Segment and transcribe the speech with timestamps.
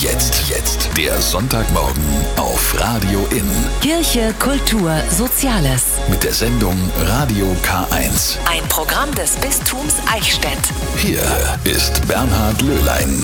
[0.00, 0.48] Jetzt.
[0.48, 0.88] Jetzt.
[0.96, 2.02] Der Sonntagmorgen
[2.38, 3.44] auf Radio In.
[3.82, 5.98] Kirche, Kultur, Soziales.
[6.08, 8.38] Mit der Sendung Radio K1.
[8.46, 10.58] Ein Programm des Bistums Eichstätt.
[10.96, 11.20] Hier
[11.64, 13.22] ist Bernhard Löhlein.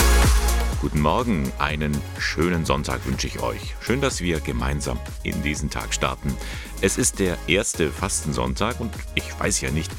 [0.83, 3.75] Guten Morgen, einen schönen Sonntag wünsche ich euch.
[3.81, 6.37] Schön, dass wir gemeinsam in diesen Tag starten.
[6.83, 9.91] Es ist der erste Fastensonntag und ich weiß ja nicht,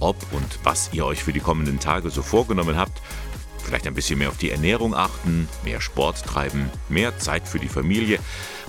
[0.00, 3.02] ob und was ihr euch für die kommenden Tage so vorgenommen habt.
[3.64, 7.68] Vielleicht ein bisschen mehr auf die Ernährung achten, mehr Sport treiben, mehr Zeit für die
[7.68, 8.18] Familie.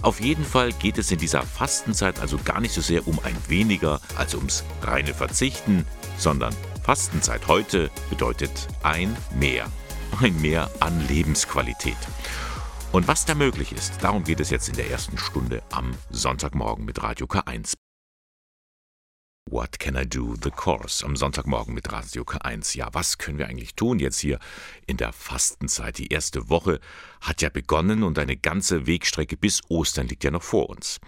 [0.01, 3.35] Auf jeden Fall geht es in dieser Fastenzeit also gar nicht so sehr um ein
[3.47, 5.85] weniger als ums reine Verzichten,
[6.17, 9.65] sondern Fastenzeit heute bedeutet ein mehr.
[10.21, 11.97] Ein Mehr an Lebensqualität.
[12.91, 16.85] Und was da möglich ist, darum geht es jetzt in der ersten Stunde am Sonntagmorgen
[16.85, 17.82] mit Radio K1.
[19.53, 20.33] What Can I Do?
[20.41, 22.75] The Course am Sonntagmorgen mit Radio K1.
[22.75, 24.39] Ja, was können wir eigentlich tun jetzt hier
[24.87, 25.99] in der Fastenzeit?
[25.99, 26.79] Die erste Woche
[27.21, 30.99] hat ja begonnen und eine ganze Wegstrecke bis Ostern liegt ja noch vor uns.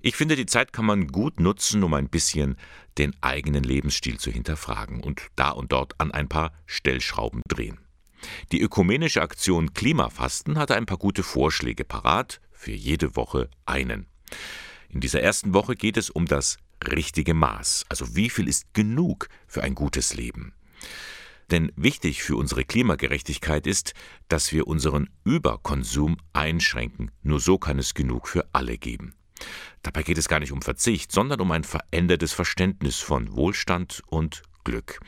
[0.00, 2.56] Ich finde, die Zeit kann man gut nutzen, um ein bisschen
[2.96, 7.78] den eigenen Lebensstil zu hinterfragen und da und dort an ein paar Stellschrauben drehen.
[8.52, 14.06] Die ökumenische Aktion Klimafasten hatte ein paar gute Vorschläge parat, für jede Woche einen.
[14.88, 16.56] In dieser ersten Woche geht es um das
[16.90, 20.54] richtige Maß, also wie viel ist genug für ein gutes Leben.
[21.50, 23.92] Denn wichtig für unsere Klimagerechtigkeit ist,
[24.28, 27.10] dass wir unseren Überkonsum einschränken.
[27.22, 29.14] Nur so kann es genug für alle geben.
[29.82, 34.42] Dabei geht es gar nicht um Verzicht, sondern um ein verändertes Verständnis von Wohlstand und
[34.64, 35.00] Glück.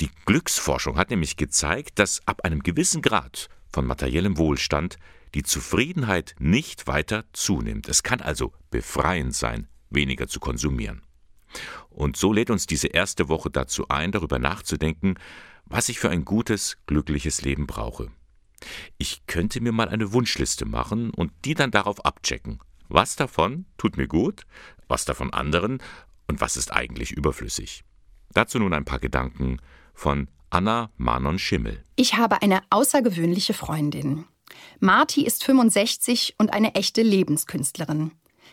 [0.00, 4.96] Die Glücksforschung hat nämlich gezeigt, dass ab einem gewissen Grad von materiellem Wohlstand
[5.34, 7.88] die Zufriedenheit nicht weiter zunimmt.
[7.88, 11.02] Es kann also befreiend sein, weniger zu konsumieren.
[11.88, 15.16] Und so lädt uns diese erste Woche dazu ein, darüber nachzudenken,
[15.64, 18.08] was ich für ein gutes, glückliches Leben brauche.
[18.98, 22.60] Ich könnte mir mal eine Wunschliste machen und die dann darauf abchecken.
[22.88, 24.42] Was davon tut mir gut,
[24.88, 25.78] was davon anderen
[26.26, 27.84] und was ist eigentlich überflüssig.
[28.32, 29.58] Dazu nun ein paar Gedanken
[29.94, 31.84] von Anna Manon Schimmel.
[31.96, 34.24] Ich habe eine außergewöhnliche Freundin.
[34.80, 38.12] Marti ist 65 und eine echte Lebenskünstlerin.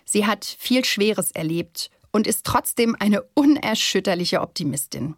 [0.09, 5.16] Sie hat viel Schweres erlebt und ist trotzdem eine unerschütterliche Optimistin.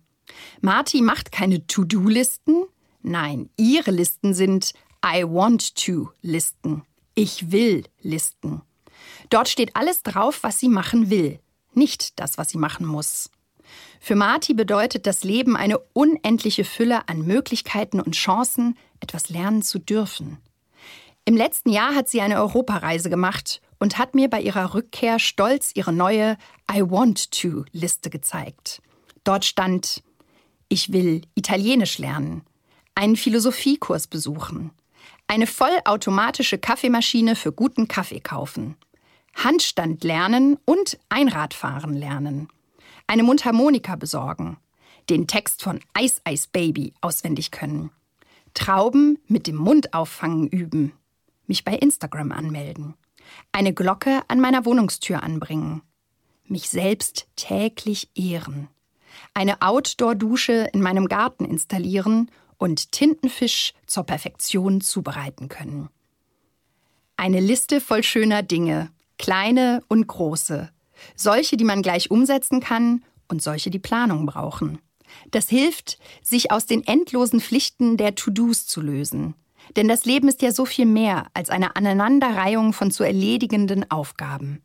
[0.61, 2.65] Marti macht keine To-Do-Listen.
[3.03, 4.73] Nein, ihre Listen sind
[5.05, 6.83] I want to Listen.
[7.13, 8.63] Ich will Listen.
[9.29, 11.39] Dort steht alles drauf, was sie machen will,
[11.73, 13.29] nicht das, was sie machen muss.
[13.99, 19.77] Für Marti bedeutet das Leben eine unendliche Fülle an Möglichkeiten und Chancen, etwas lernen zu
[19.77, 20.39] dürfen.
[21.25, 25.71] Im letzten Jahr hat sie eine Europareise gemacht und hat mir bei ihrer Rückkehr stolz
[25.73, 26.37] ihre neue
[26.71, 28.81] I Want to Liste gezeigt.
[29.23, 30.03] Dort stand,
[30.67, 32.43] ich will Italienisch lernen,
[32.93, 34.71] einen Philosophiekurs besuchen,
[35.27, 38.75] eine vollautomatische Kaffeemaschine für guten Kaffee kaufen,
[39.35, 42.49] Handstand lernen und Einradfahren lernen,
[43.07, 44.57] eine Mundharmonika besorgen,
[45.09, 47.91] den Text von Ice Ice Baby auswendig können,
[48.53, 50.91] Trauben mit dem Mund auffangen üben,
[51.47, 52.95] mich bei Instagram anmelden
[53.51, 55.81] eine Glocke an meiner Wohnungstür anbringen,
[56.45, 58.67] mich selbst täglich ehren,
[59.33, 65.89] eine Outdoor-Dusche in meinem Garten installieren und Tintenfisch zur Perfektion zubereiten können.
[67.17, 70.71] Eine Liste voll schöner Dinge, kleine und große,
[71.15, 74.79] solche, die man gleich umsetzen kann und solche, die Planung brauchen.
[75.31, 79.35] Das hilft, sich aus den endlosen Pflichten der To-Dos zu lösen,
[79.75, 84.61] denn das Leben ist ja so viel mehr als eine Aneinanderreihung von zu erledigenden Aufgaben.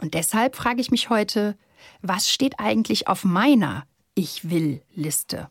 [0.00, 1.56] Und deshalb frage ich mich heute,
[2.02, 5.48] was steht eigentlich auf meiner Ich will Liste?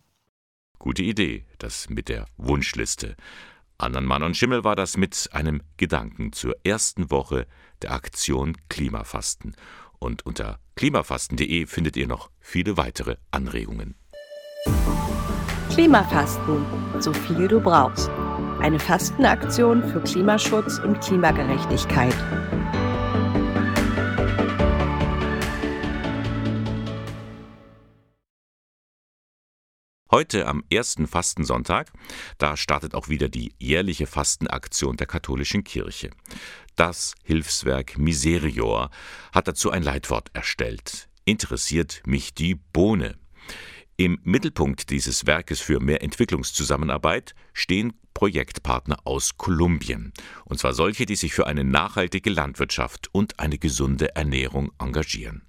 [0.79, 3.16] Gute Idee, das mit der Wunschliste.
[3.78, 7.45] Andern Mann und Schimmel war das mit einem Gedanken zur ersten Woche
[7.81, 9.56] der Aktion Klimafasten.
[10.00, 13.95] Und unter klimafasten.de findet ihr noch viele weitere Anregungen.
[15.72, 16.66] Klimafasten,
[17.00, 18.09] so viel du brauchst.
[18.59, 22.15] Eine Fastenaktion für Klimaschutz und Klimagerechtigkeit.
[30.09, 31.92] Heute am ersten Fastensonntag,
[32.39, 36.10] da startet auch wieder die jährliche Fastenaktion der katholischen Kirche.
[36.75, 38.89] Das Hilfswerk Miserior
[39.31, 41.10] hat dazu ein Leitwort erstellt.
[41.25, 43.18] Interessiert mich die Bohne.
[44.00, 50.11] Im Mittelpunkt dieses Werkes für mehr Entwicklungszusammenarbeit stehen Projektpartner aus Kolumbien,
[50.45, 55.43] und zwar solche, die sich für eine nachhaltige Landwirtschaft und eine gesunde Ernährung engagieren.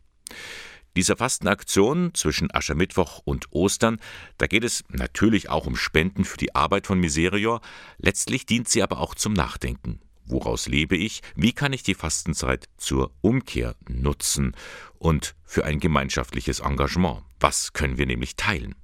[0.94, 3.98] Dieser Fastenaktion zwischen Aschermittwoch und Ostern,
[4.36, 7.62] da geht es natürlich auch um Spenden für die Arbeit von Miserior,
[7.96, 10.00] letztlich dient sie aber auch zum Nachdenken.
[10.26, 14.54] woraus lebe ich, wie kann ich die Fastenzeit zur Umkehr nutzen
[14.98, 17.22] und für ein gemeinschaftliches Engagement.
[17.40, 18.74] Was können wir nämlich teilen?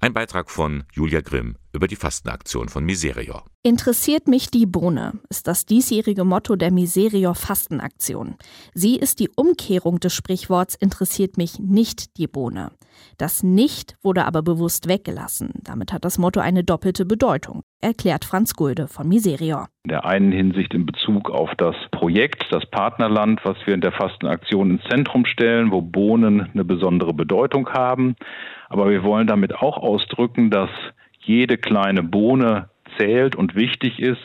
[0.00, 3.44] Ein Beitrag von Julia Grimm über die Fastenaktion von Miserior.
[3.62, 8.36] Interessiert mich die Bohne ist das diesjährige Motto der Miserior Fastenaktion.
[8.72, 12.70] Sie ist die Umkehrung des Sprichworts interessiert mich nicht die Bohne.
[13.18, 15.50] Das Nicht wurde aber bewusst weggelassen.
[15.64, 19.68] Damit hat das Motto eine doppelte Bedeutung, erklärt Franz Gulde von Miserior.
[19.84, 23.92] In der einen Hinsicht in Bezug auf das Projekt, das Partnerland, was wir in der
[23.92, 28.14] Fastenaktion ins Zentrum stellen, wo Bohnen eine besondere Bedeutung haben.
[28.68, 30.70] Aber wir wollen damit auch ausdrücken, dass
[31.24, 32.68] jede kleine Bohne
[32.98, 34.22] zählt und wichtig ist.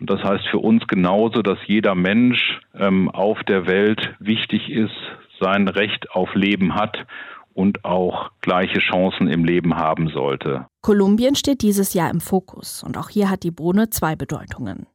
[0.00, 4.94] Und das heißt für uns genauso, dass jeder Mensch ähm, auf der Welt wichtig ist,
[5.40, 7.06] sein Recht auf Leben hat
[7.54, 10.66] und auch gleiche Chancen im Leben haben sollte.
[10.80, 14.86] Kolumbien steht dieses Jahr im Fokus und auch hier hat die Bohne zwei Bedeutungen.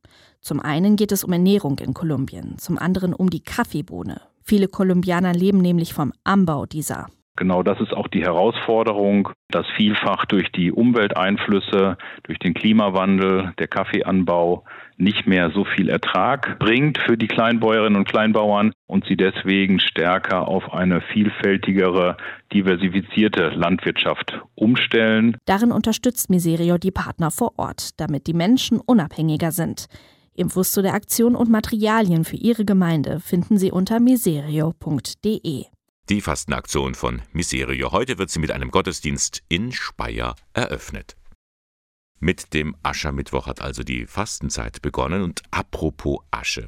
[0.42, 4.22] Zum einen geht es um Ernährung in Kolumbien, zum anderen um die Kaffeebohne.
[4.44, 7.08] Viele Kolumbianer leben nämlich vom Anbau dieser.
[7.38, 13.68] Genau das ist auch die Herausforderung, dass vielfach durch die Umwelteinflüsse, durch den Klimawandel, der
[13.68, 14.66] Kaffeeanbau
[14.98, 20.48] nicht mehr so viel Ertrag bringt für die Kleinbäuerinnen und Kleinbauern und sie deswegen stärker
[20.48, 22.18] auf eine vielfältigere,
[22.52, 25.38] diversifizierte Landwirtschaft umstellen.
[25.46, 29.86] Darin unterstützt Miserio die Partner vor Ort, damit die Menschen unabhängiger sind.
[30.34, 35.66] Infos zu der Aktion und Materialien für Ihre Gemeinde finden Sie unter miserio.de.
[36.10, 37.92] Die Fastenaktion von Miserio.
[37.92, 41.18] Heute wird sie mit einem Gottesdienst in Speyer eröffnet.
[42.22, 46.68] Mit dem Aschermittwoch hat also die Fastenzeit begonnen und apropos Asche.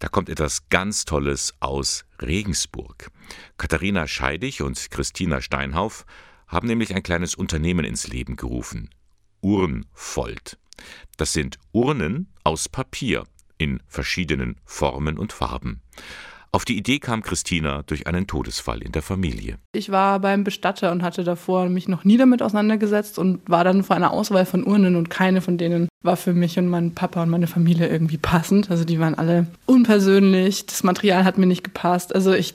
[0.00, 3.10] Da kommt etwas ganz Tolles aus Regensburg.
[3.56, 6.04] Katharina Scheidig und Christina Steinhauf
[6.46, 8.90] haben nämlich ein kleines Unternehmen ins Leben gerufen.
[9.40, 10.58] Urnfold.
[11.16, 13.24] Das sind Urnen aus Papier
[13.56, 15.80] in verschiedenen Formen und Farben.
[16.54, 19.58] Auf die Idee kam Christina durch einen Todesfall in der Familie.
[19.72, 23.82] Ich war beim Bestatter und hatte davor mich noch nie damit auseinandergesetzt und war dann
[23.82, 27.22] vor einer Auswahl von Urnen und keine von denen war für mich und meinen Papa
[27.22, 28.70] und meine Familie irgendwie passend.
[28.70, 32.52] Also die waren alle unpersönlich, das Material hat mir nicht gepasst, also ich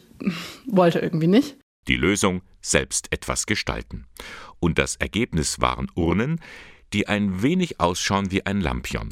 [0.68, 1.58] wollte irgendwie nicht.
[1.88, 4.06] Die Lösung, selbst etwas gestalten.
[4.60, 6.40] Und das Ergebnis waren Urnen,
[6.94, 9.10] die ein wenig ausschauen wie ein Lampion.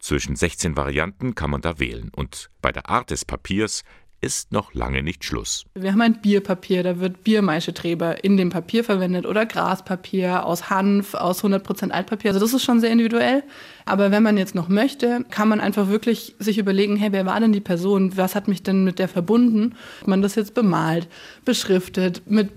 [0.00, 3.82] Zwischen 16 Varianten kann man da wählen und bei der Art des Papiers
[4.20, 5.64] ist noch lange nicht Schluss.
[5.74, 11.14] Wir haben ein Bierpapier, da wird Biermaischetreber in dem Papier verwendet oder Graspapier aus Hanf,
[11.14, 12.30] aus 100% Altpapier.
[12.30, 13.42] Also das ist schon sehr individuell.
[13.86, 17.40] Aber wenn man jetzt noch möchte, kann man einfach wirklich sich überlegen, hey, wer war
[17.40, 18.16] denn die Person?
[18.16, 19.74] Was hat mich denn mit der verbunden?
[20.02, 21.08] Ob man das jetzt bemalt,
[21.44, 22.50] beschriftet, mit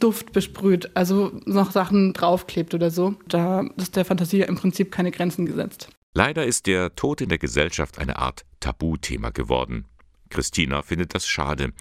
[0.00, 3.14] Duft besprüht, also noch Sachen draufklebt oder so.
[3.28, 5.88] Da ist der Fantasie im Prinzip keine Grenzen gesetzt.
[6.12, 9.84] Leider ist der Tod in der Gesellschaft eine Art Tabuthema geworden.
[10.30, 11.72] Christina findet das schade,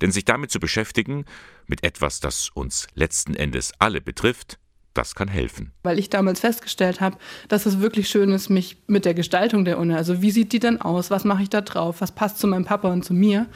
[0.00, 1.24] denn sich damit zu beschäftigen,
[1.66, 4.58] mit etwas, das uns letzten Endes alle betrifft,
[4.98, 5.72] das kann helfen.
[5.84, 7.16] Weil ich damals festgestellt habe,
[7.48, 10.58] dass es wirklich schön ist, mich mit der Gestaltung der Urne, also wie sieht die
[10.58, 13.46] denn aus, was mache ich da drauf, was passt zu meinem Papa und zu mir,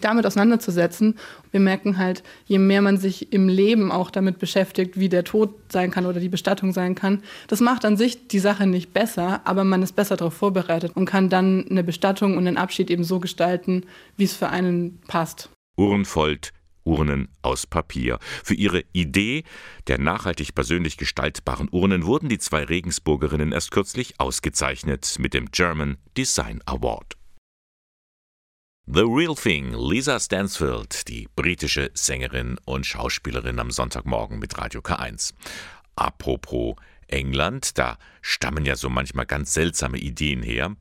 [0.00, 1.18] damit auseinanderzusetzen.
[1.50, 5.54] Wir merken halt, je mehr man sich im Leben auch damit beschäftigt, wie der Tod
[5.70, 9.40] sein kann oder die Bestattung sein kann, das macht an sich die Sache nicht besser,
[9.44, 13.04] aber man ist besser darauf vorbereitet und kann dann eine Bestattung und einen Abschied eben
[13.04, 13.84] so gestalten,
[14.16, 15.50] wie es für einen passt.
[15.76, 16.52] Uhrenfold
[16.90, 18.18] Urnen aus Papier.
[18.42, 19.44] Für ihre Idee
[19.86, 25.98] der nachhaltig persönlich gestaltbaren Urnen wurden die zwei Regensburgerinnen erst kürzlich ausgezeichnet mit dem German
[26.16, 27.16] Design Award.
[28.86, 35.32] The Real Thing, Lisa Stansfield, die britische Sängerin und Schauspielerin am Sonntagmorgen mit Radio K1.
[35.94, 36.74] Apropos
[37.06, 40.74] England, da stammen ja so manchmal ganz seltsame Ideen her.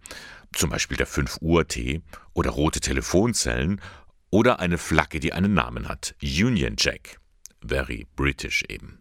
[0.53, 2.01] Zum Beispiel der 5 Uhr Tee
[2.33, 3.79] oder rote Telefonzellen
[4.31, 6.15] oder eine Flagge, die einen Namen hat.
[6.21, 7.19] Union Jack.
[7.65, 8.99] Very British eben.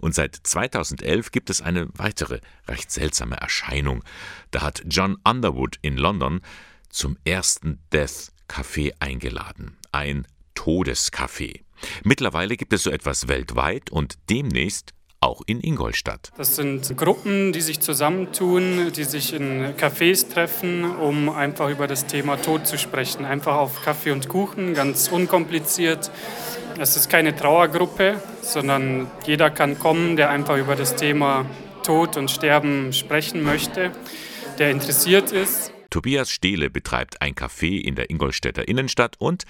[0.00, 4.02] Und seit 2011 gibt es eine weitere recht seltsame Erscheinung.
[4.50, 6.40] Da hat John Underwood in London
[6.88, 9.76] zum ersten Death Café eingeladen.
[9.92, 11.62] Ein Todescafé.
[12.04, 16.32] Mittlerweile gibt es so etwas weltweit und demnächst auch in Ingolstadt.
[16.36, 22.06] Das sind Gruppen, die sich zusammentun, die sich in Cafés treffen, um einfach über das
[22.06, 23.24] Thema Tod zu sprechen.
[23.24, 26.10] Einfach auf Kaffee und Kuchen, ganz unkompliziert.
[26.78, 31.44] Es ist keine Trauergruppe, sondern jeder kann kommen, der einfach über das Thema
[31.82, 33.92] Tod und Sterben sprechen möchte,
[34.58, 35.72] der interessiert ist.
[35.90, 39.44] Tobias Stehle betreibt ein Café in der Ingolstädter Innenstadt und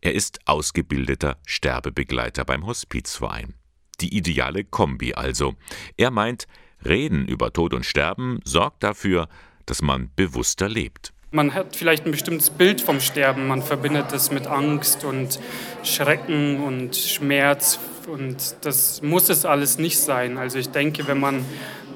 [0.00, 3.54] er ist ausgebildeter Sterbebegleiter beim Hospizverein.
[4.00, 5.54] Die ideale Kombi also.
[5.96, 6.46] Er meint,
[6.84, 9.28] Reden über Tod und Sterben sorgt dafür,
[9.66, 11.12] dass man bewusster lebt.
[11.30, 13.48] Man hat vielleicht ein bestimmtes Bild vom Sterben.
[13.48, 15.40] Man verbindet es mit Angst und
[15.82, 17.80] Schrecken und Schmerz.
[18.06, 20.38] Und das muss es alles nicht sein.
[20.38, 21.44] Also ich denke, wenn man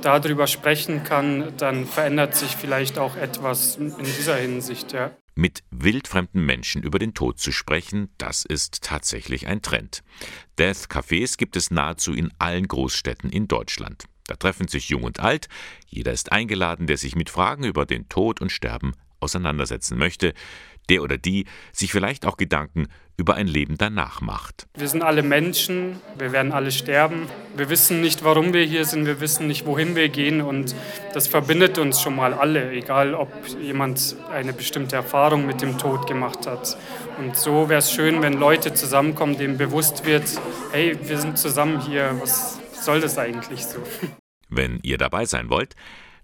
[0.03, 4.93] darüber sprechen kann, dann verändert sich vielleicht auch etwas in dieser Hinsicht.
[4.93, 5.13] Ja.
[5.41, 10.03] Mit wildfremden Menschen über den Tod zu sprechen, das ist tatsächlich ein Trend.
[10.59, 14.07] Death Cafés gibt es nahezu in allen Großstädten in Deutschland.
[14.27, 15.49] Da treffen sich Jung und Alt,
[15.87, 20.35] jeder ist eingeladen, der sich mit Fragen über den Tod und Sterben auseinandersetzen möchte,
[20.89, 24.69] der oder die sich vielleicht auch Gedanken über ein Leben danach macht.
[24.77, 27.27] Wir sind alle Menschen, wir werden alle sterben.
[27.57, 30.75] Wir wissen nicht, warum wir hier sind, wir wissen nicht, wohin wir gehen und
[31.15, 33.29] das verbindet uns schon mal alle, egal ob
[33.61, 36.79] jemand eine bestimmte Erfahrung mit dem Tod gemacht hat.
[37.19, 40.41] Und so wäre es schön, wenn Leute zusammenkommen, denen bewusst wird,
[40.71, 43.79] hey, wir sind zusammen hier, was soll das eigentlich so?
[44.49, 45.75] Wenn ihr dabei sein wollt,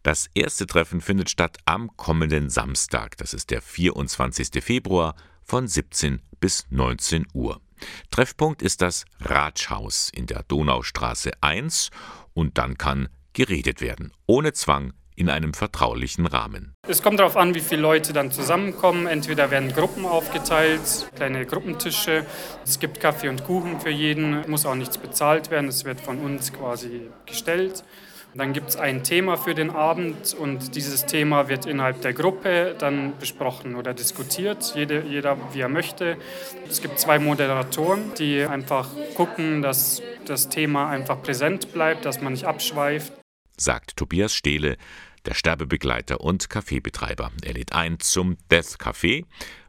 [0.05, 4.63] das erste Treffen findet statt am kommenden Samstag, das ist der 24.
[4.63, 7.61] Februar von 17 bis 19 Uhr.
[8.11, 11.91] Treffpunkt ist das Ratschhaus in der Donaustraße 1
[12.35, 16.75] und dann kann geredet werden, ohne Zwang, in einem vertraulichen Rahmen.
[16.87, 19.07] Es kommt darauf an, wie viele Leute dann zusammenkommen.
[19.07, 22.27] Entweder werden Gruppen aufgeteilt, kleine Gruppentische.
[22.65, 26.19] Es gibt Kaffee und Kuchen für jeden, muss auch nichts bezahlt werden, es wird von
[26.19, 27.85] uns quasi gestellt.
[28.37, 32.75] Dann gibt es ein Thema für den Abend und dieses Thema wird innerhalb der Gruppe
[32.79, 36.17] dann besprochen oder diskutiert, jede, jeder wie er möchte.
[36.69, 42.33] Es gibt zwei Moderatoren, die einfach gucken, dass das Thema einfach präsent bleibt, dass man
[42.33, 43.13] nicht abschweift.
[43.57, 44.79] Sagt Tobias Stehle,
[45.27, 47.31] der Sterbebegleiter und Kaffeebetreiber.
[47.43, 49.25] Er lädt ein zum Death Café,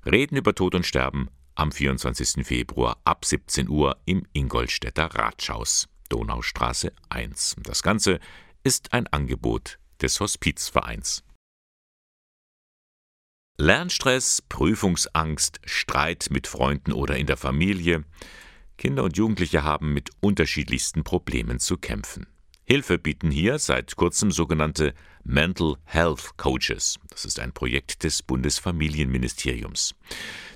[0.06, 2.46] Reden über Tod und Sterben am 24.
[2.46, 7.58] Februar ab 17 Uhr im Ingolstädter Ratschhaus, Donaustraße 1.
[7.64, 8.20] Das Ganze
[8.66, 11.24] ist ein Angebot des Hospizvereins.
[13.58, 18.06] Lernstress, Prüfungsangst, Streit mit Freunden oder in der Familie.
[18.78, 22.26] Kinder und Jugendliche haben mit unterschiedlichsten Problemen zu kämpfen.
[22.64, 26.98] Hilfe bieten hier seit kurzem sogenannte Mental Health Coaches.
[27.12, 29.94] Das ist ein Projekt des Bundesfamilienministeriums.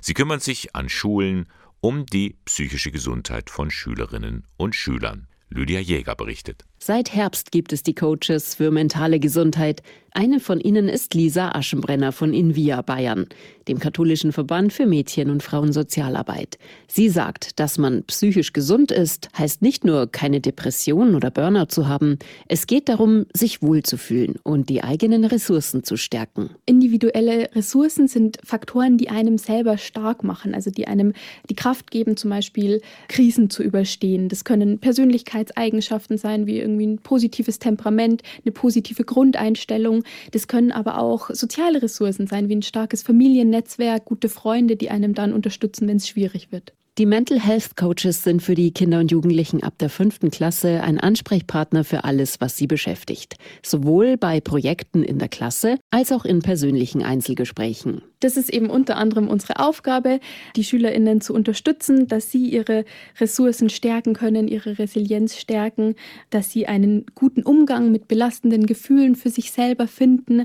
[0.00, 1.46] Sie kümmern sich an Schulen
[1.80, 5.28] um die psychische Gesundheit von Schülerinnen und Schülern.
[5.48, 6.64] Lydia Jäger berichtet.
[6.82, 9.82] Seit Herbst gibt es die Coaches für mentale Gesundheit.
[10.12, 13.26] Eine von ihnen ist Lisa Aschenbrenner von Invia Bayern,
[13.68, 16.58] dem katholischen Verband für Mädchen- und Frauensozialarbeit.
[16.88, 21.86] Sie sagt, dass man psychisch gesund ist, heißt nicht nur keine Depression oder Burnout zu
[21.86, 22.18] haben.
[22.48, 26.50] Es geht darum, sich wohlzufühlen und die eigenen Ressourcen zu stärken.
[26.66, 31.12] Individuelle Ressourcen sind Faktoren, die einem selber stark machen, also die einem
[31.48, 34.28] die Kraft geben, zum Beispiel Krisen zu überstehen.
[34.28, 40.04] Das können Persönlichkeitseigenschaften sein, wie irgendwie ein positives Temperament, eine positive Grundeinstellung.
[40.32, 45.14] Das können aber auch soziale Ressourcen sein, wie ein starkes Familiennetzwerk, gute Freunde, die einem
[45.14, 46.72] dann unterstützen, wenn es schwierig wird.
[47.00, 51.00] Die Mental Health Coaches sind für die Kinder und Jugendlichen ab der fünften Klasse ein
[51.00, 53.36] Ansprechpartner für alles, was sie beschäftigt.
[53.62, 58.02] Sowohl bei Projekten in der Klasse als auch in persönlichen Einzelgesprächen.
[58.20, 60.20] Das ist eben unter anderem unsere Aufgabe,
[60.56, 62.84] die SchülerInnen zu unterstützen, dass sie ihre
[63.18, 65.94] Ressourcen stärken können, ihre Resilienz stärken,
[66.28, 70.44] dass sie einen guten Umgang mit belastenden Gefühlen für sich selber finden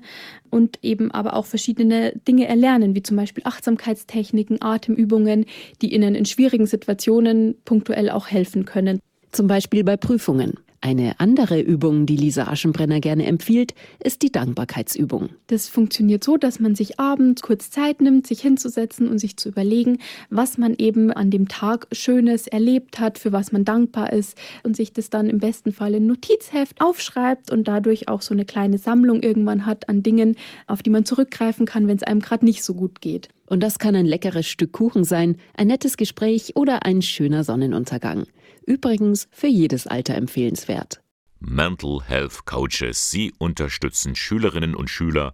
[0.50, 5.46] und eben aber auch verschiedene Dinge erlernen, wie zum Beispiel Achtsamkeitstechniken, Atemübungen,
[5.82, 9.00] die ihnen in schwierigen Situationen punktuell auch helfen können.
[9.32, 10.54] Zum Beispiel bei Prüfungen.
[10.86, 13.74] Eine andere Übung, die Lisa Aschenbrenner gerne empfiehlt,
[14.04, 15.30] ist die Dankbarkeitsübung.
[15.48, 19.50] Das funktioniert so, dass man sich abends kurz Zeit nimmt, sich hinzusetzen und sich zu
[19.50, 19.98] überlegen,
[20.30, 24.76] was man eben an dem Tag Schönes erlebt hat, für was man dankbar ist und
[24.76, 28.78] sich das dann im besten Fall in Notizheft aufschreibt und dadurch auch so eine kleine
[28.78, 30.36] Sammlung irgendwann hat an Dingen,
[30.68, 33.30] auf die man zurückgreifen kann, wenn es einem gerade nicht so gut geht.
[33.48, 38.28] Und das kann ein leckeres Stück Kuchen sein, ein nettes Gespräch oder ein schöner Sonnenuntergang.
[38.66, 41.02] Übrigens für jedes Alter empfehlenswert.
[41.40, 43.12] Mental Health Coaches.
[43.12, 45.34] Sie unterstützen Schülerinnen und Schüler,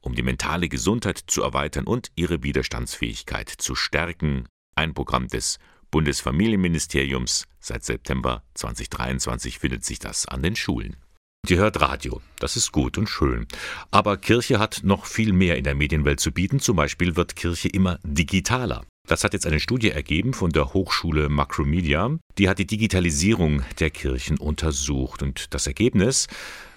[0.00, 4.46] um die mentale Gesundheit zu erweitern und ihre Widerstandsfähigkeit zu stärken.
[4.74, 5.58] Ein Programm des
[5.90, 7.46] Bundesfamilienministeriums.
[7.60, 10.96] Seit September 2023 findet sich das an den Schulen.
[11.48, 13.46] Ihr hört Radio, das ist gut und schön.
[13.90, 16.60] Aber Kirche hat noch viel mehr in der Medienwelt zu bieten.
[16.60, 18.84] Zum Beispiel wird Kirche immer digitaler.
[19.06, 22.18] Das hat jetzt eine Studie ergeben von der Hochschule Macromedia.
[22.38, 25.22] Die hat die Digitalisierung der Kirchen untersucht.
[25.22, 26.26] Und das Ergebnis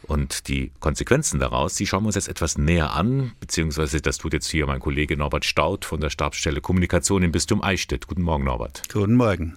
[0.03, 4.33] und die Konsequenzen daraus, die schauen wir uns jetzt etwas näher an, beziehungsweise das tut
[4.33, 8.05] jetzt hier mein Kollege Norbert Staud von der Stabsstelle Kommunikation im Bistum Eichstätt.
[8.05, 8.83] Guten Morgen, Norbert.
[8.93, 9.55] Guten Morgen.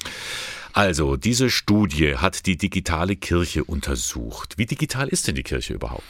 [0.74, 4.54] Also, diese Studie hat die digitale Kirche untersucht.
[4.56, 6.04] Wie digital ist denn die Kirche überhaupt?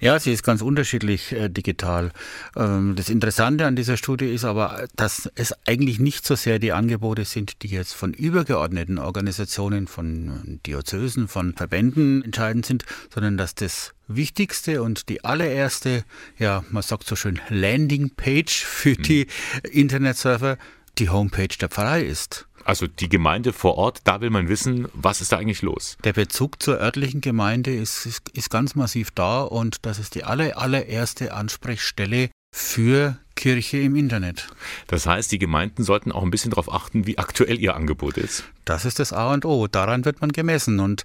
[0.00, 2.12] Ja, sie ist ganz unterschiedlich äh, digital.
[2.56, 6.72] Ähm, das Interessante an dieser Studie ist aber, dass es eigentlich nicht so sehr die
[6.72, 13.54] Angebote sind, die jetzt von übergeordneten Organisationen, von Diözesen, von Verbänden entscheidend sind, sondern dass
[13.54, 16.04] das wichtigste und die allererste,
[16.38, 19.02] ja, man sagt so schön, Landingpage für mhm.
[19.02, 19.26] die
[19.70, 20.56] Internetserver
[20.98, 22.47] die Homepage der Pfarrei ist.
[22.68, 25.96] Also die Gemeinde vor Ort, da will man wissen, was ist da eigentlich los?
[26.04, 30.24] Der Bezug zur örtlichen Gemeinde ist, ist, ist ganz massiv da und das ist die
[30.24, 34.48] aller, allererste Ansprechstelle für Kirche im Internet.
[34.86, 38.44] Das heißt, die Gemeinden sollten auch ein bisschen darauf achten, wie aktuell ihr Angebot ist.
[38.66, 39.66] Das ist das A und O.
[39.66, 40.78] Daran wird man gemessen.
[40.78, 41.04] Und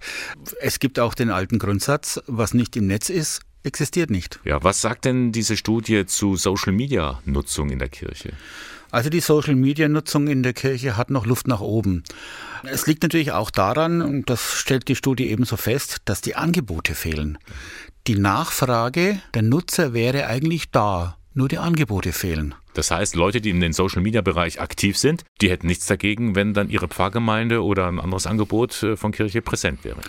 [0.59, 4.41] es gibt auch den alten Grundsatz, was nicht im Netz ist, existiert nicht.
[4.43, 8.33] Ja, was sagt denn diese Studie zu Social-Media-Nutzung in der Kirche?
[8.93, 12.03] Also die Social-Media-Nutzung in der Kirche hat noch Luft nach oben.
[12.61, 16.93] Es liegt natürlich auch daran, und das stellt die Studie ebenso fest, dass die Angebote
[16.93, 17.39] fehlen.
[18.05, 22.53] Die Nachfrage der Nutzer wäre eigentlich da, nur die Angebote fehlen.
[22.75, 26.69] Das heißt, Leute, die in den Social-Media-Bereich aktiv sind, die hätten nichts dagegen, wenn dann
[26.69, 30.01] ihre Pfarrgemeinde oder ein anderes Angebot äh, von Kirche präsent wäre.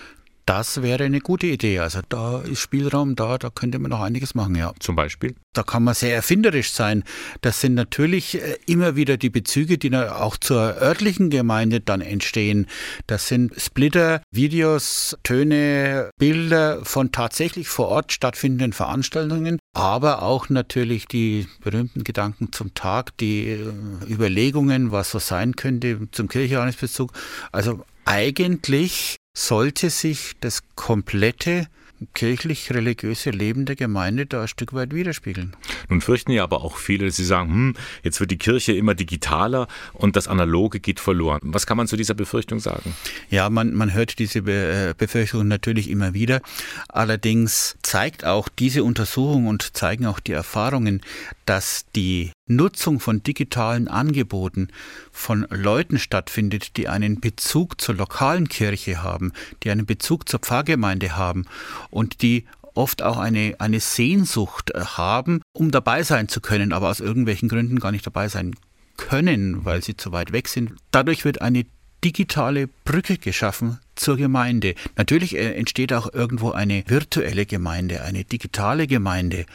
[0.47, 1.79] Das wäre eine gute Idee.
[1.79, 4.73] Also da ist Spielraum da, da könnte man noch einiges machen, ja.
[4.79, 5.35] Zum Beispiel?
[5.55, 7.05] Da kann man sehr erfinderisch sein.
[7.41, 12.67] Das sind natürlich äh, immer wieder die Bezüge, die auch zur örtlichen Gemeinde dann entstehen.
[13.07, 21.07] Das sind Splitter, Videos, Töne, Bilder von tatsächlich vor Ort stattfindenden Veranstaltungen, aber auch natürlich
[21.07, 23.73] die berühmten Gedanken zum Tag, die äh,
[24.11, 27.13] Überlegungen, was so sein könnte zum Kirchjahresbezug.
[27.53, 31.67] Also eigentlich sollte sich das komplette
[32.13, 35.57] kirchlich-religiöse Leben der Gemeinde da ein Stück weit widerspiegeln.
[35.89, 39.69] Nun fürchten ja aber auch viele, sie sagen, hm, jetzt wird die Kirche immer digitaler
[39.93, 41.41] und das Analoge geht verloren.
[41.45, 42.95] Was kann man zu dieser Befürchtung sagen?
[43.31, 46.41] Ja, man, man hört diese Be äh, Befürchtung natürlich immer wieder.
[46.89, 51.01] Allerdings zeigt auch diese Untersuchung und zeigen auch die Erfahrungen,
[51.47, 54.69] dass die Nutzung von digitalen Angeboten
[55.13, 61.17] von Leuten stattfindet, die einen Bezug zur lokalen Kirche haben, die einen Bezug zur Pfarrgemeinde
[61.17, 61.47] haben
[61.91, 66.91] und die oft auch eine, eine Sehnsucht äh, haben, um dabei sein zu können, aber
[66.91, 68.55] aus irgendwelchen Gründen gar nicht dabei sein
[68.97, 70.73] können, weil sie zu weit weg sind.
[70.91, 71.65] Dadurch wird eine
[72.05, 74.75] digitale Brücke geschaffen zur Gemeinde.
[74.97, 79.47] Natürlich äh, entsteht auch irgendwo eine virtuelle Gemeinde, eine digitale Gemeinde,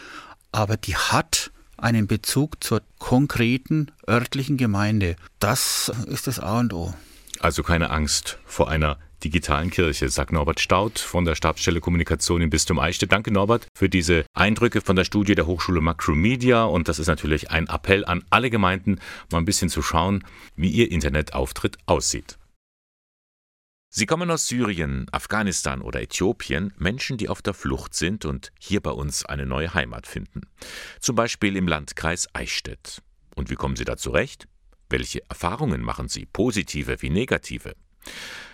[0.52, 1.52] aber die hat
[1.84, 5.15] einen Bezug zur konkreten örtlichen Gemeinde.
[5.39, 6.94] Das ist das A und O.
[7.39, 12.50] Also keine Angst vor einer digitalen Kirche, sagt Norbert Staud von der Stabsstelle Kommunikation im
[12.50, 13.12] Bistum Eichstätt.
[13.12, 17.52] Danke Norbert für diese Eindrücke von der Studie der Hochschule Macromedia und das ist natürlich
[17.52, 19.00] ein Appell an alle Gemeinden,
[19.32, 20.24] mal ein bisschen zu schauen,
[20.56, 22.38] wie ihr Internetauftritt aussieht.
[23.91, 28.82] Sie kommen aus Syrien, Afghanistan oder Äthiopien, Menschen, die auf der Flucht sind und hier
[28.82, 30.41] bei uns eine neue Heimat finden.
[30.99, 33.02] Zum Beispiel im Landkreis Eichstätt.
[33.36, 34.47] Und wie kommen Sie da zurecht?
[34.89, 37.73] Welche Erfahrungen machen Sie, positive wie negative?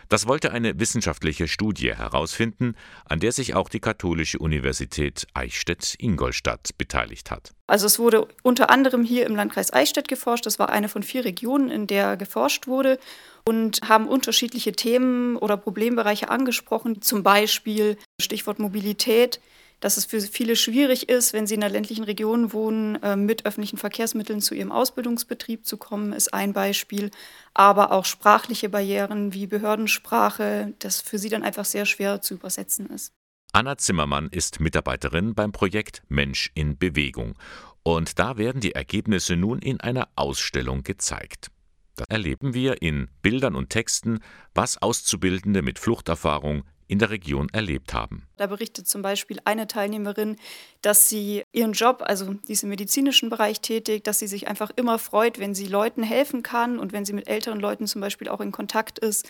[0.07, 7.31] Das wollte eine wissenschaftliche Studie herausfinden, an der sich auch die Katholische Universität Eichstätt-Ingolstadt beteiligt
[7.31, 7.53] hat.
[7.67, 10.45] Also es wurde unter anderem hier im Landkreis Eichstätt geforscht.
[10.45, 12.99] Das war eine von vier Regionen, in der geforscht wurde
[13.47, 17.01] und haben unterschiedliche Themen oder Problembereiche angesprochen.
[17.01, 19.39] Zum Beispiel Stichwort Mobilität
[19.79, 23.45] dass es für viele schwierig ist, wenn sie in einer ländlichen Region wohnen, ähm, mit
[23.45, 27.11] öffentlichen Verkehrsmitteln zu ihrem Ausbildungsbetrieb zu kommen, ist ein Beispiel.
[27.53, 32.89] Aber auch sprachliche Barrieren wie Behördensprache, das für sie dann einfach sehr schwer zu übersetzen
[32.89, 33.11] ist.
[33.53, 37.35] Anna Zimmermann ist Mitarbeiterin beim Projekt Mensch in Bewegung.
[37.83, 41.51] Und da werden die Ergebnisse nun in einer Ausstellung gezeigt.
[41.95, 44.19] Da erleben wir in Bildern und Texten,
[44.53, 48.27] was Auszubildende mit Fluchterfahrung in der Region erlebt haben.
[48.37, 50.35] Da berichtet zum Beispiel eine Teilnehmerin,
[50.81, 55.39] dass sie ihren Job, also diesen medizinischen Bereich tätig, dass sie sich einfach immer freut,
[55.39, 58.51] wenn sie Leuten helfen kann und wenn sie mit älteren Leuten zum Beispiel auch in
[58.51, 59.27] Kontakt ist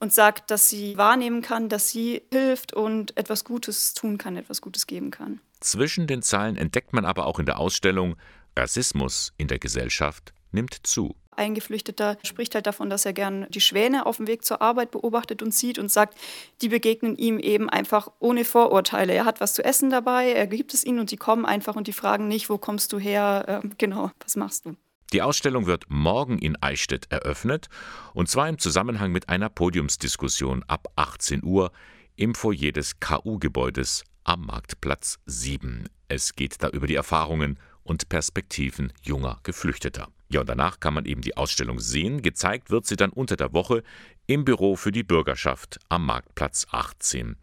[0.00, 4.60] und sagt, dass sie wahrnehmen kann, dass sie hilft und etwas Gutes tun kann, etwas
[4.60, 5.40] Gutes geben kann.
[5.60, 8.16] Zwischen den Zeilen entdeckt man aber auch in der Ausstellung,
[8.56, 11.14] Rassismus in der Gesellschaft nimmt zu.
[11.36, 14.90] Ein Geflüchteter spricht halt davon, dass er gern die Schwäne auf dem Weg zur Arbeit
[14.90, 16.16] beobachtet und sieht und sagt,
[16.62, 19.12] die begegnen ihm eben einfach ohne Vorurteile.
[19.12, 21.86] Er hat was zu essen dabei, er gibt es ihnen und die kommen einfach und
[21.86, 24.76] die fragen nicht, wo kommst du her, äh, genau, was machst du?
[25.12, 27.68] Die Ausstellung wird morgen in Eichstätt eröffnet
[28.12, 31.70] und zwar im Zusammenhang mit einer Podiumsdiskussion ab 18 Uhr
[32.16, 35.88] im Foyer des KU-Gebäudes am Marktplatz 7.
[36.08, 40.08] Es geht da über die Erfahrungen und Perspektiven junger Geflüchteter.
[40.28, 42.22] Ja, und danach kann man eben die Ausstellung sehen.
[42.22, 43.82] Gezeigt wird sie dann unter der Woche
[44.26, 47.36] im Büro für die Bürgerschaft am Marktplatz 18.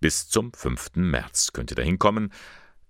[0.00, 0.96] Bis zum 5.
[0.96, 2.32] März könnt ihr da hinkommen.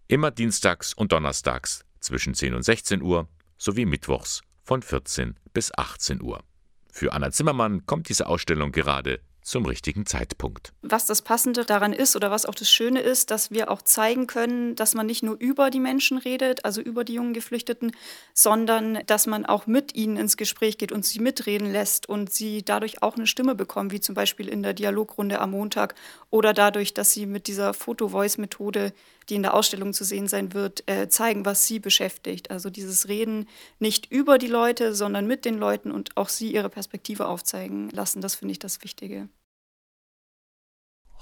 [0.08, 6.22] Immer dienstags und donnerstags zwischen 10 und 16 Uhr sowie mittwochs von 14 bis 18
[6.22, 6.42] Uhr.
[6.90, 10.72] Für Anna Zimmermann kommt diese Ausstellung gerade zum richtigen Zeitpunkt.
[10.82, 14.26] Was das Passende daran ist oder was auch das Schöne ist, dass wir auch zeigen
[14.26, 17.92] können, dass man nicht nur über die Menschen redet, also über die jungen Geflüchteten,
[18.34, 22.64] sondern dass man auch mit ihnen ins Gespräch geht und sie mitreden lässt und sie
[22.64, 25.94] dadurch auch eine Stimme bekommen, wie zum Beispiel in der Dialogrunde am Montag
[26.30, 28.92] oder dadurch, dass sie mit dieser Photo-Voice-Methode,
[29.28, 32.50] die in der Ausstellung zu sehen sein wird, äh, zeigen, was sie beschäftigt.
[32.50, 36.68] Also dieses Reden nicht über die Leute, sondern mit den Leuten und auch sie ihre
[36.70, 39.28] Perspektive aufzeigen lassen, das finde ich das Wichtige.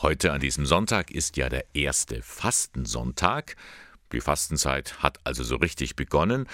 [0.02, 3.56] Heute an diesem Sonntag ist ja der erste Fastensonntag.
[4.12, 6.46] Die Fastenzeit hat also so richtig begonnen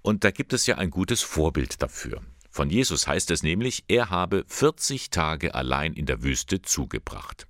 [0.00, 2.22] und da gibt es ja ein gutes Vorbild dafür.
[2.50, 7.48] Von Jesus heißt es nämlich, er habe 40 Tage allein in der Wüste zugebracht.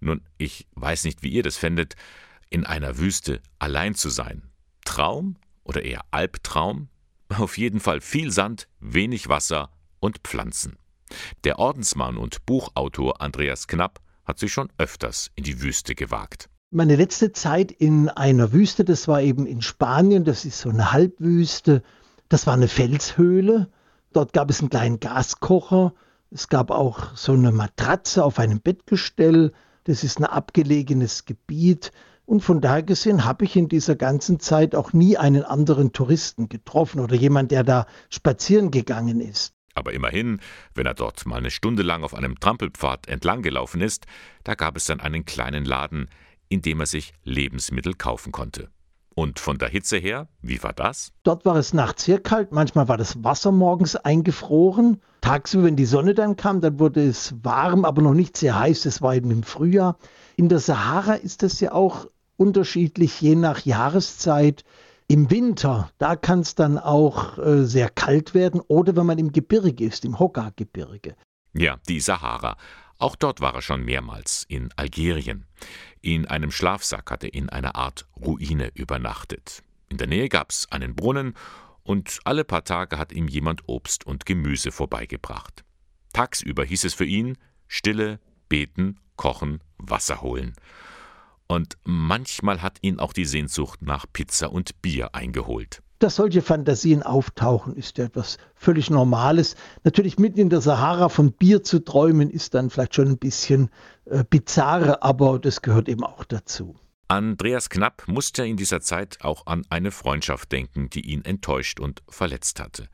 [0.00, 1.96] Nun, ich weiß nicht, wie ihr das fändet,
[2.52, 4.50] in einer Wüste allein zu sein.
[4.84, 6.88] Traum oder eher Albtraum?
[7.28, 10.76] Auf jeden Fall viel Sand, wenig Wasser und Pflanzen.
[11.44, 16.50] Der Ordensmann und Buchautor Andreas Knapp hat sich schon öfters in die Wüste gewagt.
[16.70, 20.92] Meine letzte Zeit in einer Wüste, das war eben in Spanien, das ist so eine
[20.92, 21.82] Halbwüste,
[22.28, 23.70] das war eine Felshöhle.
[24.12, 25.94] Dort gab es einen kleinen Gaskocher,
[26.30, 29.52] es gab auch so eine Matratze auf einem Bettgestell.
[29.84, 31.92] Das ist ein abgelegenes Gebiet.
[32.24, 36.48] Und von daher gesehen habe ich in dieser ganzen Zeit auch nie einen anderen Touristen
[36.48, 39.54] getroffen oder jemand, der da spazieren gegangen ist.
[39.74, 40.40] Aber immerhin,
[40.74, 44.06] wenn er dort mal eine Stunde lang auf einem Trampelpfad entlang gelaufen ist,
[44.44, 46.08] da gab es dann einen kleinen Laden,
[46.48, 48.68] in dem er sich Lebensmittel kaufen konnte.
[49.14, 51.12] Und von der Hitze her, wie war das?
[51.22, 55.02] Dort war es nachts sehr kalt, manchmal war das Wasser morgens eingefroren.
[55.20, 58.82] Tagsüber, wenn die Sonne dann kam, dann wurde es warm, aber noch nicht sehr heiß,
[58.82, 59.98] das war eben im Frühjahr.
[60.36, 64.64] In der Sahara ist es ja auch unterschiedlich, je nach Jahreszeit.
[65.08, 69.32] Im Winter, da kann es dann auch äh, sehr kalt werden oder wenn man im
[69.32, 71.16] Gebirge ist, im Hokka-Gebirge.
[71.52, 72.56] Ja, die Sahara.
[72.98, 75.44] Auch dort war er schon mehrmals, in Algerien.
[76.00, 79.62] In einem Schlafsack hatte er in einer Art Ruine übernachtet.
[79.88, 81.34] In der Nähe gab es einen Brunnen
[81.82, 85.64] und alle paar Tage hat ihm jemand Obst und Gemüse vorbeigebracht.
[86.12, 90.54] Tagsüber hieß es für ihn Stille, beten, kochen, Wasser holen
[91.52, 95.82] und manchmal hat ihn auch die Sehnsucht nach Pizza und Bier eingeholt.
[95.98, 99.54] Dass solche Fantasien auftauchen, ist ja etwas völlig Normales.
[99.84, 103.70] Natürlich mitten in der Sahara von Bier zu träumen, ist dann vielleicht schon ein bisschen
[104.06, 106.74] äh, bizarr, aber das gehört eben auch dazu.
[107.06, 112.02] Andreas Knapp musste in dieser Zeit auch an eine Freundschaft denken, die ihn enttäuscht und
[112.08, 112.88] verletzt hatte.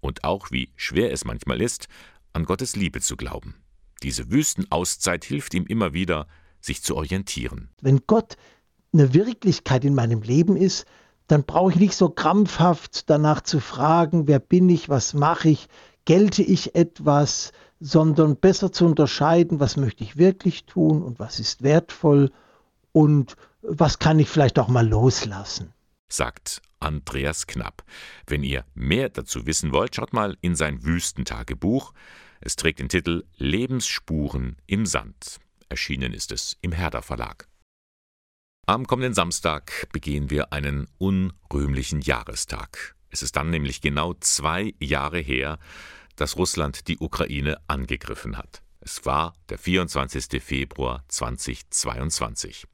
[0.00, 1.88] Und auch, wie schwer es manchmal ist,
[2.34, 3.61] an Gottes Liebe zu glauben.
[4.02, 6.26] Diese Wüstenauszeit hilft ihm immer wieder,
[6.60, 7.68] sich zu orientieren.
[7.80, 8.36] Wenn Gott
[8.92, 10.86] eine Wirklichkeit in meinem Leben ist,
[11.28, 15.68] dann brauche ich nicht so krampfhaft danach zu fragen, wer bin ich, was mache ich,
[16.04, 21.62] gelte ich etwas, sondern besser zu unterscheiden, was möchte ich wirklich tun und was ist
[21.62, 22.30] wertvoll
[22.92, 25.72] und was kann ich vielleicht auch mal loslassen.
[26.08, 27.84] Sagt Andreas Knapp.
[28.26, 31.92] Wenn ihr mehr dazu wissen wollt, schaut mal in sein Wüstentagebuch.
[32.40, 35.38] Es trägt den Titel Lebensspuren im Sand.
[35.68, 37.48] Erschienen ist es im Herder Verlag.
[38.66, 42.94] Am kommenden Samstag begehen wir einen unrühmlichen Jahrestag.
[43.10, 45.58] Es ist dann nämlich genau zwei Jahre her,
[46.16, 48.62] dass Russland die Ukraine angegriffen hat.
[48.80, 50.42] Es war der 24.
[50.42, 52.66] Februar 2022.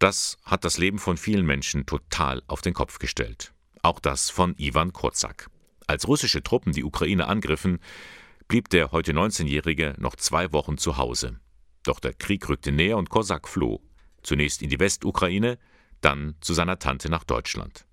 [0.00, 3.52] Das hat das Leben von vielen Menschen total auf den Kopf gestellt.
[3.82, 5.50] Auch das von Ivan Kurzak.
[5.86, 7.80] Als russische Truppen die Ukraine angriffen,
[8.48, 11.38] blieb der heute 19-Jährige noch zwei Wochen zu Hause.
[11.82, 13.82] Doch der Krieg rückte näher und Kosak floh.
[14.22, 15.58] Zunächst in die Westukraine,
[16.00, 17.84] dann zu seiner Tante nach Deutschland.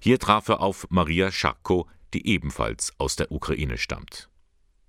[0.00, 4.28] Hier traf er auf Maria Scharko, die ebenfalls aus der Ukraine stammt.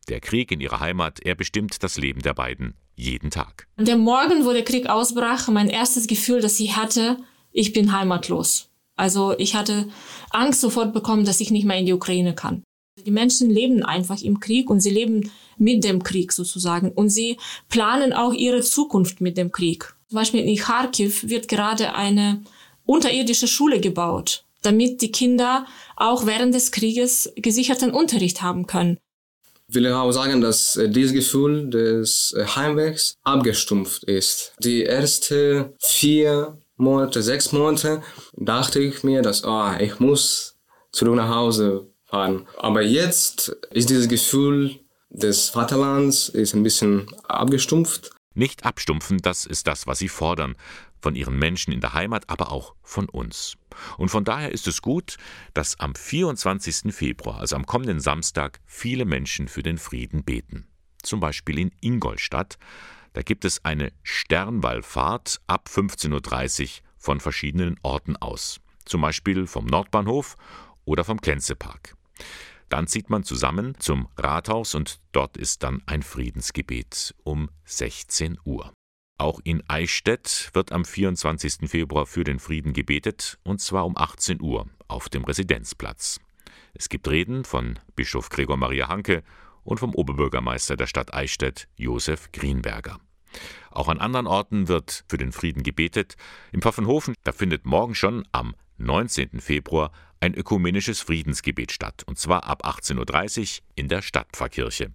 [0.08, 3.68] Der Krieg in ihrer Heimat, er bestimmt das Leben der beiden jeden Tag.
[3.78, 7.18] Der Morgen, wo der Krieg ausbrach, mein erstes Gefühl, das ich hatte,
[7.52, 8.70] ich bin heimatlos.
[8.96, 9.90] Also ich hatte
[10.32, 12.64] Angst sofort bekommen, dass ich nicht mehr in die Ukraine kann.
[13.06, 17.38] Die Menschen leben einfach im Krieg und sie leben mit dem Krieg sozusagen und sie
[17.70, 19.96] planen auch ihre Zukunft mit dem Krieg.
[20.10, 22.44] Zum Beispiel in Kharkiv wird gerade eine
[22.86, 25.66] unterirdische Schule gebaut, damit die Kinder
[25.98, 28.98] auch während des Krieges gesicherten Unterricht haben können.
[29.68, 34.54] Ich will auch sagen, dass äh, dieses Gefühl des äh, Heimwegs abgestumpft ist.
[34.60, 40.56] Die ersten vier Monate, sechs Monate dachte ich mir, dass oh, ich muss
[40.92, 42.46] zurück nach Hause haben.
[42.58, 48.12] Aber jetzt ist dieses Gefühl des Vaterlands ist ein bisschen abgestumpft.
[48.34, 50.56] Nicht abstumpfen, das ist das, was sie fordern.
[51.06, 53.58] Von ihren Menschen in der Heimat, aber auch von uns.
[54.00, 55.18] Und von daher ist es gut,
[55.54, 56.92] dass am 24.
[56.92, 60.66] Februar, also am kommenden Samstag, viele Menschen für den Frieden beten.
[61.04, 62.58] Zum Beispiel in Ingolstadt.
[63.14, 68.60] Da gibt es eine Sternwallfahrt ab 15.30 Uhr von verschiedenen Orten aus.
[68.86, 70.38] Zum Beispiel vom Nordbahnhof
[70.86, 71.96] oder vom Klenzepark.
[72.70, 78.74] Dann zieht man zusammen zum Rathaus und dort ist dann ein Friedensgebet um 16 Uhr.
[79.18, 81.70] Auch in Eichstätt wird am 24.
[81.70, 86.20] Februar für den Frieden gebetet, und zwar um 18 Uhr auf dem Residenzplatz.
[86.74, 89.24] Es gibt Reden von Bischof Gregor Maria Hanke
[89.64, 93.00] und vom Oberbürgermeister der Stadt Eichstätt, Josef Greenberger.
[93.72, 96.18] Auch an anderen Orten wird für den Frieden gebetet.
[96.52, 99.40] Im Pfaffenhofen, da findet morgen schon am 19.
[99.40, 104.92] Februar ein ökumenisches Friedensgebet statt, und zwar ab 18.30 Uhr in der Stadtpfarrkirche.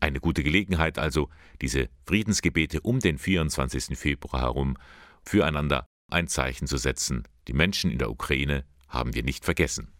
[0.00, 1.28] Eine gute Gelegenheit also,
[1.60, 3.96] diese Friedensgebete um den 24.
[3.98, 4.76] Februar herum
[5.24, 7.24] füreinander ein Zeichen zu setzen.
[7.48, 9.92] Die Menschen in der Ukraine haben wir nicht vergessen.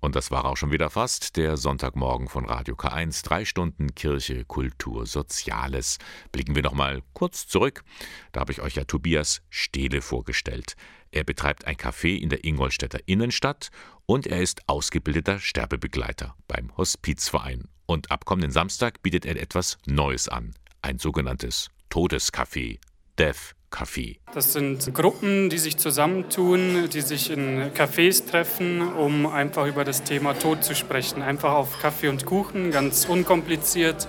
[0.00, 3.22] Und das war auch schon wieder fast der Sonntagmorgen von Radio K1.
[3.24, 5.98] Drei Stunden Kirche, Kultur, Soziales.
[6.32, 7.84] Blicken wir nochmal kurz zurück.
[8.32, 10.74] Da habe ich euch ja Tobias Stehle vorgestellt.
[11.12, 13.70] Er betreibt ein Café in der Ingolstädter Innenstadt
[14.06, 17.68] und er ist ausgebildeter Sterbebegleiter beim Hospizverein.
[17.86, 20.54] Und ab kommenden Samstag bietet er etwas Neues an.
[20.80, 22.78] Ein sogenanntes Todescafé,
[23.18, 24.16] Death Café.
[24.34, 30.02] Das sind Gruppen, die sich zusammentun, die sich in Cafés treffen, um einfach über das
[30.02, 31.22] Thema Tod zu sprechen.
[31.22, 34.08] Einfach auf Kaffee und Kuchen, ganz unkompliziert.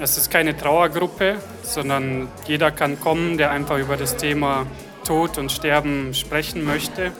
[0.00, 4.66] Es ist keine Trauergruppe, sondern jeder kann kommen, der einfach über das Thema
[5.04, 7.12] Tod und Sterben sprechen möchte,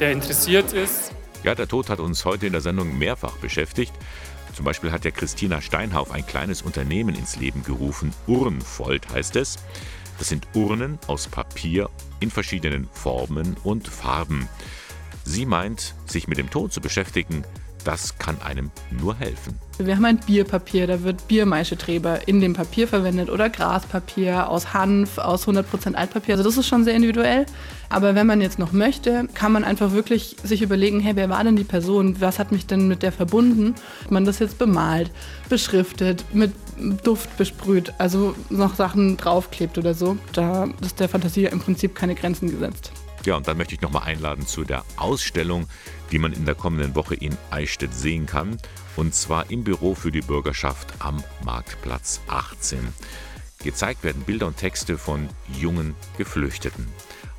[0.00, 1.12] der interessiert ist.
[1.42, 3.92] Ja, der Tod hat uns heute in der Sendung mehrfach beschäftigt.
[4.54, 8.14] Zum Beispiel hat ja Christina Steinhauf ein kleines Unternehmen ins Leben gerufen.
[8.28, 9.56] Urnfold heißt es.
[10.18, 14.48] Das sind Urnen aus Papier in verschiedenen Formen und Farben.
[15.24, 17.44] Sie meint, sich mit dem Tod zu beschäftigen,
[17.84, 19.58] das kann einem nur helfen.
[19.78, 25.18] Wir haben ein Bierpapier, da wird Biermaischetreber in dem Papier verwendet oder Graspapier aus Hanf,
[25.18, 26.34] aus 100% Altpapier.
[26.34, 27.46] Also das ist schon sehr individuell.
[27.90, 31.44] Aber wenn man jetzt noch möchte, kann man einfach wirklich sich überlegen, hey, wer war
[31.44, 32.20] denn die Person?
[32.20, 33.74] Was hat mich denn mit der verbunden?
[34.06, 35.10] Ob man das jetzt bemalt,
[35.48, 36.52] beschriftet, mit
[37.02, 40.16] Duft besprüht, also noch Sachen draufklebt oder so.
[40.32, 42.92] Da ist der Fantasie im Prinzip keine Grenzen gesetzt.
[43.24, 45.66] Ja, und dann möchte ich nochmal einladen zu der Ausstellung,
[46.12, 48.58] die man in der kommenden Woche in Eichstätt sehen kann.
[48.96, 52.78] Und zwar im Büro für die Bürgerschaft am Marktplatz 18.
[53.62, 56.86] Gezeigt werden Bilder und Texte von jungen Geflüchteten.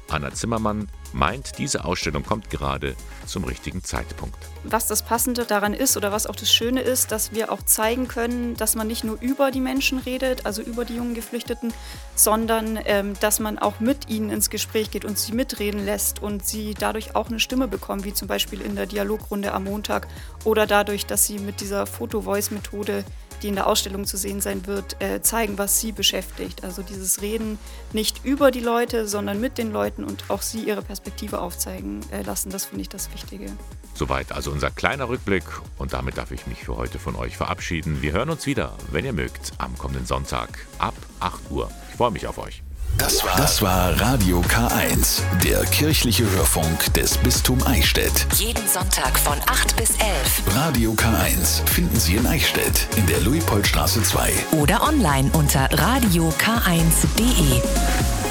[0.09, 4.37] Anna Zimmermann meint, diese Ausstellung kommt gerade zum richtigen Zeitpunkt.
[4.63, 8.07] Was das Passende daran ist oder was auch das Schöne ist, dass wir auch zeigen
[8.07, 11.73] können, dass man nicht nur über die Menschen redet, also über die jungen Geflüchteten,
[12.15, 16.45] sondern ähm, dass man auch mit ihnen ins Gespräch geht und sie mitreden lässt und
[16.45, 20.07] sie dadurch auch eine Stimme bekommen, wie zum Beispiel in der Dialogrunde am Montag
[20.43, 23.05] oder dadurch, dass sie mit dieser Photo-Voice-Methode
[23.41, 26.63] die in der Ausstellung zu sehen sein wird, äh, zeigen, was sie beschäftigt.
[26.63, 27.57] Also dieses Reden
[27.93, 32.21] nicht über die Leute, sondern mit den Leuten und auch sie ihre Perspektive aufzeigen äh,
[32.21, 32.49] lassen.
[32.49, 33.51] Das finde ich das Wichtige.
[33.93, 35.45] Soweit also unser kleiner Rückblick
[35.77, 38.01] und damit darf ich mich für heute von euch verabschieden.
[38.01, 41.71] Wir hören uns wieder, wenn ihr mögt, am kommenden Sonntag ab 8 Uhr.
[41.89, 42.61] Ich freue mich auf euch.
[42.97, 48.25] Das war, das war Radio K1, der kirchliche Hörfunk des Bistum Eichstätt.
[48.35, 50.55] Jeden Sonntag von 8 bis 11.
[50.55, 54.31] Radio K1 finden Sie in Eichstätt in der Luitpoldstraße 2.
[54.51, 58.24] Oder online unter radiok1.de.